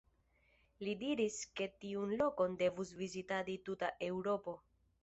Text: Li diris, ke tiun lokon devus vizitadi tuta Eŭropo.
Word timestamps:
Li 0.87 0.95
diris, 1.03 1.37
ke 1.61 1.67
tiun 1.83 2.17
lokon 2.23 2.59
devus 2.63 2.95
vizitadi 3.05 3.61
tuta 3.71 3.97
Eŭropo. 4.11 4.61